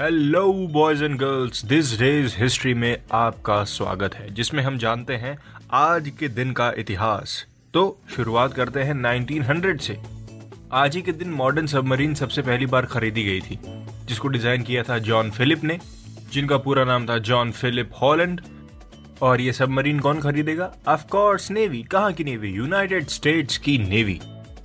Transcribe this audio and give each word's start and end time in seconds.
Hello 0.00 0.52
boys 0.72 1.02
and 1.04 1.16
girls 1.18 1.64
this 1.64 1.98
days 1.98 2.34
history 2.38 2.72
में 2.74 3.02
आपका 3.12 3.62
स्वागत 3.64 4.14
है, 4.14 4.28
जिसमें 4.34 4.62
हम 4.62 4.78
जानते 4.78 5.14
हैं 5.14 5.36
आज 5.72 6.08
के 6.20 6.28
दिन 6.28 6.52
का 6.52 6.70
इतिहास। 6.78 7.34
तो 7.74 7.82
शुरुआत 8.16 8.54
करते 8.54 8.82
हैं 8.82 8.94
1900 8.94 9.80
से। 9.80 9.98
आज 10.72 10.96
ही 10.96 11.02
के 11.02 11.12
दिन 11.12 11.30
मॉडर्न 11.30 11.66
सबमरीन 11.66 12.14
सबसे 12.14 12.42
पहली 12.42 12.66
बार 12.66 12.86
खरीदी 12.86 13.24
गई 13.24 13.40
थी, 13.40 13.58
जिसको 14.06 14.28
डिज़ाइन 14.28 14.62
किया 14.62 14.82
था 14.82 14.98
जॉन 15.00 15.30
फिलिप 15.30 15.64
ने, 15.64 15.78
जिनका 16.32 16.58
पूरा 16.58 16.84
नाम 16.84 17.08
था 17.08 17.18
जॉन 17.18 17.52
फिलिप 17.52 17.90
हॉलैंड 18.02 18.40
और 19.22 19.40
ये 19.40 19.52
सबमरीन 19.52 20.00
कौन 20.00 20.20
खरीदेगा? 20.20 20.72
ऑफ़ 20.88 21.06
कोर्स 21.08 21.50
नेवी 21.50 21.82
कहाँ 21.82 22.12
की 22.12 22.24
नेवी 22.24 22.52
यूनाइटेड 22.52 23.08
स्टेट्स 23.08 23.58
की 23.58 23.78
नेवी 23.78 24.20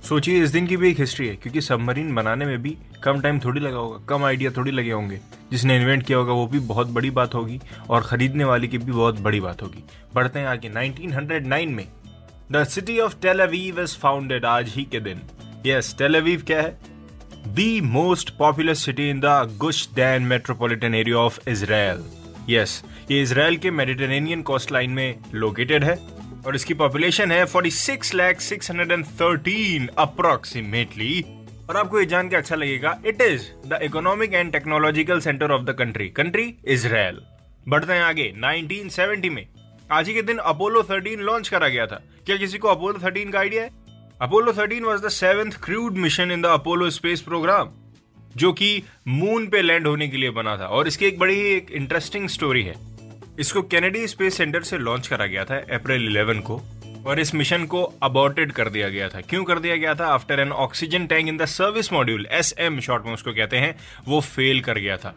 सोचिए 0.08 0.44
इस 0.44 0.50
दिन 0.50 0.66
की 0.66 0.76
भी 0.76 0.90
एक 0.90 1.00
हिस्ट्री 1.00 1.28
है 1.28 1.36
क्योंकि 1.36 1.60
सबमरीन 1.60 2.14
बनाने 2.14 2.44
में 2.44 2.62
भी 2.62 2.76
कम 3.02 3.20
टाइम 3.20 3.40
थोड़ी 3.40 3.60
लगा 3.60 3.76
होगा 3.76 4.06
कम 4.08 4.24
आइडिया 4.24 4.50
थोड़ी 4.50 4.70
लगे 4.70 4.90
होंगे। 4.90 5.20
जिसने 5.50 5.76
इन्वेंट 5.76 6.02
किया 6.02 6.18
होगा 6.18 6.32
वो 6.32 6.46
भी 6.46 6.58
बहुत 6.58 6.86
बड़ी 6.86 7.10
बात 7.10 7.34
होगी 7.34 7.60
और 7.90 8.02
खरीदने 8.02 8.44
वाले 8.44 8.66
की 8.66 8.78
भी 8.78 8.92
बहुत 8.92 9.20
बड़ी 9.20 9.40
बात 9.40 9.62
होगी। 9.62 9.84
बढ़ते 10.14 10.38
हैं 10.38 10.46
आगे 10.46 10.68
1909 10.68 11.76
में। 11.76 11.88
The 12.52 12.64
city 12.64 12.98
of 12.98 13.16
Tel 13.22 13.40
Aviv 13.40 13.82
is 13.82 13.96
founded 13.96 14.44
आज 14.44 14.72
ही 14.76 14.84
के 14.84 15.00
दिन। 15.00 15.20
यस 15.66 15.94
टेल 15.98 16.14
अवीव 16.14 16.42
क्या 16.46 16.62
है? 16.62 16.78
The 17.54 17.82
most 17.82 18.26
populous 18.42 18.78
city 18.88 19.14
in 19.14 19.20
the 19.20 19.50
Gush 19.64 19.88
Dan 19.98 20.30
metropolitan 20.32 20.94
area 21.04 21.16
of 21.16 21.38
Israel. 21.38 21.98
Yes, 22.50 22.86
ये 23.10 23.22
इसराइल 23.22 23.56
के 23.56 23.70
मेडिटेरेनियन 23.70 24.42
कोस्ट 24.42 24.72
लाइन 24.72 24.90
में 24.90 25.18
लोकेटेड 25.34 25.84
है। 25.84 25.98
और 26.46 26.56
इसकी 26.56 26.74
पॉपुलेशन 26.74 27.32
है 27.32 27.46
46 27.46 28.14
लाख 28.14 28.40
613 28.40 29.88
अप्रोक्सीमेटली 29.98 31.24
और 31.70 31.76
आपको 31.76 32.00
ये 32.00 32.06
जान 32.06 32.28
के 32.28 32.36
अच्छा 32.36 32.56
लगेगा 32.56 33.00
it 33.06 33.22
is 33.22 33.42
the 33.66 33.78
economic 33.82 34.34
and 34.34 34.52
technological 34.52 35.20
centre 35.20 35.50
of 35.50 35.62
the 35.62 35.70
country 35.70 36.08
country 36.08 36.54
Israel 36.64 37.20
बढ़ते 37.68 37.92
हैं 37.92 38.02
आगे 38.02 38.32
1970 38.36 39.30
में। 39.30 39.46
आज 39.92 40.08
ही 40.08 40.14
के 40.14 40.22
दिन 40.22 40.38
अपोलो 40.38 40.82
13 40.82 41.20
लॉन्च 41.20 41.48
करा 41.48 41.68
गया 41.68 41.86
था। 41.86 42.02
क्या 42.26 42.36
किसी 42.36 42.58
को 42.58 42.68
अपोलो 42.68 42.98
13 42.98 43.32
का 43.32 43.38
आइडिया 43.38 43.62
है? 43.62 43.70
Apollo 44.22 44.52
13 44.52 44.84
was 44.84 45.00
the 45.00 45.08
seventh 45.08 45.52
crewed 45.52 45.96
mission 45.96 46.30
in 46.30 46.42
the 46.42 46.46
Apollo 46.46 46.90
space 46.90 47.20
program 47.20 47.70
जो 48.36 48.52
कि 48.52 48.82
मून 49.08 49.46
पे 49.46 49.62
लैंड 49.62 49.86
होने 49.86 50.08
के 50.08 50.16
लिए 50.16 50.30
बना 50.30 50.56
था। 50.56 50.66
और 50.66 50.88
इसकी 50.88 51.06
एक 51.06 51.18
बड़ी 51.18 51.34
ही 51.34 51.46
एक 51.46 51.70
इंटरेस्टिंग 51.70 52.28
स्टोरी 52.28 52.62
है। 52.62 52.85
इसको 53.40 53.62
कैनेडी 53.62 54.06
स्पेस 54.06 54.34
सेंटर 54.34 54.62
से 54.62 54.78
लॉन्च 54.78 55.06
करा 55.06 55.26
गया 55.26 55.44
था 55.44 55.56
अप्रैल 55.56 56.08
11 56.08 56.40
को, 56.40 56.62
और 57.06 57.20
इस 57.20 57.34
मिशन 57.34 57.64
को 57.64 57.82
अबॉर्टेड 58.02 58.52
कर 58.52 58.68
दिया 58.68 58.88
गया 58.88 59.08
था। 59.08 59.20
क्यों 59.20 59.44
कर 59.44 59.58
दिया 59.58 59.76
गया 59.76 59.94
था? 59.94 60.06
After 60.06 60.40
an 60.40 60.52
oxygen 60.52 61.06
tank 61.06 61.28
in 61.28 61.36
the 61.36 61.44
service 61.44 61.92
module 61.92 62.26
S 62.30 62.54
M 62.58 62.80
short 62.80 63.04
में 63.06 63.12
उसको 63.12 63.32
कहते 63.32 63.56
हैं, 63.56 63.76
वो 64.08 64.20
फेल 64.20 64.60
कर 64.60 64.78
गया 64.78 64.96
था। 64.96 65.14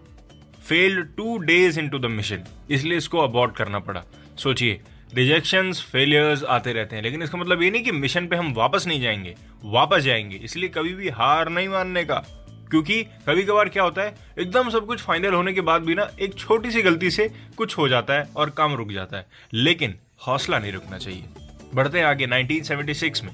Failed 0.69 1.15
two 1.15 1.37
days 1.37 1.79
into 1.89 1.99
the 1.99 2.05
mission 2.05 2.43
इसलिए 2.69 2.97
इसको 2.97 3.17
अबॉर्ट 3.17 3.55
करना 3.55 3.79
पड़ा। 3.79 4.03
सोचिए 4.37 4.81
रिजेक्शन 5.13 5.73
फेलियर्स 5.73 6.43
आते 6.43 6.73
रहते 6.73 6.95
हैं, 6.95 7.03
लेकिन 7.03 7.23
इसका 7.23 7.37
मतलब 7.37 7.61
ये 7.61 7.71
नहीं 7.71 7.83
कि 7.83 7.91
मिशन 7.91 8.27
पे 8.27 8.35
हम 8.35 8.53
वापस 8.53 8.87
नहीं 8.87 9.01
जाएँगे। 9.01 9.35
वापस 9.63 10.01
जाएँगे, 10.01 10.35
इसलिए 10.35 10.69
कभी 10.69 10.93
भी 10.93 11.09
हार 11.09 11.49
नहीं 11.49 11.69
मानने 11.69 12.03
का। 12.03 12.23
क्योंकि 12.69 13.03
कभी 13.03 13.43
कभार 13.43 13.69
क्या 13.69 13.83
होता 13.83 14.01
है 14.01 14.15
एकदम 14.39 14.69
सब 14.69 14.85
कुछ 14.85 15.01
फाइनल 15.01 15.33
होने 15.33 15.53
के 15.53 15.61
बाद 15.61 15.81
भी 15.81 15.95
ना 15.95 16.09
एक 16.19 16.33
छोटी 16.33 16.71
सी 16.71 16.81
गलती 16.81 17.11
से 17.11 17.31
कुछ 17.57 17.77
हो 17.77 17.87
जाता 17.87 18.13
है 18.13 18.29
और 18.35 18.49
काम 18.49 18.75
रुक 18.75 18.91
जाता 18.91 19.17
है। 19.17 19.25
लेकिन 19.53 19.95
हौसला 20.27 20.59
नहीं 20.59 20.71
रुकना 20.71 20.97
चाहिए। 20.97 21.23
बढ़ते 21.75 21.99
हैं 21.99 22.05
आगे 22.05 22.27
1976 22.27 23.23
में। 23.23 23.31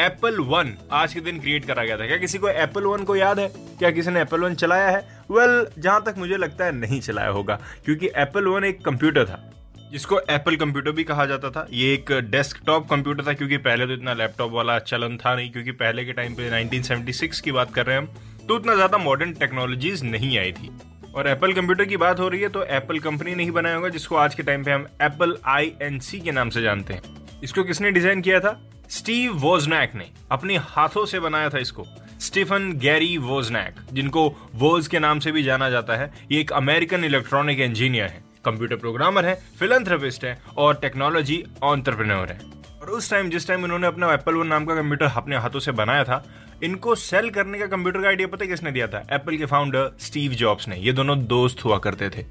एप्पल 0.00 0.38
वन 0.38 0.74
आज 0.92 1.14
के 1.14 1.20
दिन 1.20 1.40
क्रिएट 1.40 1.64
करा 1.64 1.84
गया 1.84 1.98
था। 1.98 2.06
क्या 2.06 2.16
किसी 2.16 2.38
को 2.38 2.48
एप्पल 2.48 2.82
वन 2.82 3.04
को 3.04 3.16
याद 3.16 3.38
है? 3.38 3.48
क्या 3.48 3.90
किसी 3.90 4.10
ने 4.10 4.20
एप्पल 4.20 4.40
वन 4.40 4.54
चलाया 4.54 4.88
है? 4.88 5.24
वेल 5.30 5.64
well, 5.64 5.78
जहाँ 5.78 6.02
तक 6.02 6.14
मुझे 6.18 6.36
लगता 6.36 6.64
है 6.64 6.72
नहीं 6.72 7.00
चलाया 7.00 7.28
होगा 7.28 7.60
क्योंकि 7.84 8.06
एप्पल 8.06 8.44
वन 8.44 8.64
एक 8.64 8.84
कंप्यूटर 8.84 9.24
था 9.24 9.52
जिसको 9.92 10.20
एप्पल 10.20 10.56
कंप्यूटर 10.56 10.90
भी 10.90 11.04
कहा 11.04 11.26
जाता 11.26 11.50
था। 11.50 11.66
ये 11.70 11.94
एक 11.94 12.12
डेस्कटॉप 12.12 12.90
कंप्यूटर 12.90 13.24
था 13.26 13.32
क्योंकि 13.32 13.56
पहले 13.56 13.86
तो 13.86 13.92
इतना 13.92 14.14
लैपटॉप 14.14 14.52
वाला 14.52 14.78
चलन 14.78 15.16
था 15.16 15.34
नहीं 15.34 15.50
क्योंकि 15.50 15.72
पहले 15.72 16.04
के 16.04 16.12
टाइम 16.12 16.34
पे 16.34 16.50
1976 16.50 17.40
की 17.40 17.52
बात 17.52 17.74
कर 17.74 17.86
रहे 17.86 17.96
हैं 17.96 18.02
हम। 18.02 18.27
तो 18.48 18.56
उतना 18.56 18.74
ज़्यादा 18.74 18.98
मॉडर्न 18.98 19.32
टेक्नोलॉजीज़ 19.34 20.04
नहीं 20.06 20.38
आई 20.38 20.52
थी। 20.52 20.70
और 21.08 21.28
एप्पल 21.28 21.52
कंप्यूटर 21.52 21.84
की 21.84 21.96
बात 21.96 22.20
हो 22.20 22.28
रही 22.28 22.40
है 22.40 22.48
तो 22.48 22.62
एप्पल 22.64 22.98
कंपनी 23.00 23.34
नहीं 23.34 23.50
बनाया 23.50 23.76
होगा, 23.76 23.88
जिसको 23.88 24.16
आज 24.16 24.34
के 24.34 24.42
टाइम 24.42 24.64
पे 24.64 24.70
हम 24.70 24.86
एप्पल 25.02 25.36
आई 25.46 25.72
एन 25.82 25.98
सी 26.00 26.20
के 26.20 26.32
नाम 26.32 26.50
से 26.50 26.62
जानते 26.62 26.94
हैं। 26.94 27.40
इसको 27.42 27.62
किसने 27.64 27.90
डिज़ाइन 27.90 28.20
किया 28.22 28.40
था? 28.40 28.60
स्टीव 28.90 29.32
वोजनैक 29.38 29.94
ने। 29.94 30.08
अपने 30.32 30.56
हाथों 30.58 31.04
से 31.06 31.20
बनाया 31.20 31.48
था 31.50 31.58
इसको। 31.58 31.86
स्टीफन 32.20 32.72
गैरी 32.78 33.16
वोजनैक 33.20 33.74
जिनको 33.92 34.28
वोज 34.56 34.86
के 34.86 34.98
नाम 34.98 35.18
से 35.18 35.32
भी 35.32 35.42
जाना 35.42 35.68
जाता 35.70 35.96
है। 35.96 36.10
ये 36.32 36.40
एक 36.40 36.52
अमेरिकन 36.54 37.04
इलेक्ट्रॉनिक 37.04 37.60
इंजीनियर 37.60 38.06
है 38.06 38.22
कंप्यूटर 38.44 38.76
प्रोग्रामर 38.76 39.26
है 39.26 39.34
फिलंथ्रेपिस्ट 39.58 40.24
है, 40.24 40.38
और 40.56 40.74
टेक्नोलॉजी 40.76 41.44
ऑन्टरप्रेन्योर 41.64 42.28
है। 42.28 42.38
और 42.88 42.94
उस 42.94 43.10
टाइम 43.10 43.30
जिस 43.30 43.48
टाइम 43.48 43.64
इन्होंने 43.64 43.86
अपना 43.86 44.12
एप्पल 44.12 44.34
वन 44.34 44.46
नाम 44.46 44.64
का 44.64 44.74
कंप्यूटर 44.74 45.06
अपने 45.06 45.36
हाथों 45.36 45.60
से 45.60 45.72
बनाया 45.72 46.04
था, 46.04 46.24
इनको 46.62 46.94
सेल 46.94 47.30
करने 47.30 47.58
का 47.58 47.66
कंप्यूटर 47.66 48.02
का 48.02 48.08
आइडिया 48.08 48.28
पता 48.28 48.46
किसने 48.46 48.70
दिया 48.72 48.86
था? 48.86 49.06
एप्पल 49.12 49.36
के 49.36 49.46
फाउंडर 49.46 49.96
स्टीव 50.00 50.32
जॉब्स 50.32 50.68
ने। 50.68 50.76
ये 50.76 50.92
दोनों 50.92 51.26
दोस्त 51.26 51.64
हुआ 51.64 51.78
करते 51.78 52.10
थे। 52.10 52.24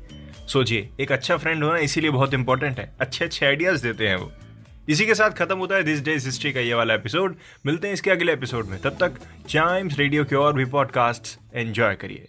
सोचिए, 0.47 0.89
एक 0.99 1.11
अच्छा 1.11 1.37
फ्रेंड 1.37 1.63
होना 1.63 1.77
इसीलिए 1.77 2.11
बहुत 2.11 2.33
इंपॉर्टेंट 2.33 2.79
है। 2.79 2.95
अच्छे 2.99 3.25
अच्छे 3.25 3.45
आइडियाज़ 3.45 3.83
देते 3.83 4.07
हैं 4.07 4.15
वो। 4.15 4.31
इसी 4.89 5.05
के 5.05 5.15
साथ 5.15 5.31
खत्म 5.31 5.57
होता 5.57 5.75
है 5.75 5.83
दिस 5.83 6.03
डेज़ 6.03 6.25
हिस्ट्री 6.25 6.53
का 6.53 6.59
ये 6.59 6.73
वाला 6.73 6.93
एपिसोड 6.93 7.35
मिलते 7.65 7.87
हैं 7.87 7.93
इसके 7.93 8.11
अगले 8.11 8.33
एपिसोड 8.33 8.67
में। 8.67 8.81
तब 8.81 8.97
तक 8.99 9.19
चाइम्स 9.49 9.99
रेडियो 9.99 10.25
के 10.25 10.35
और 10.35 10.53
भी 10.53 10.65
पॉडकास्ट 10.65 11.39
एंजॉय 11.53 11.95
करिए। 11.95 12.27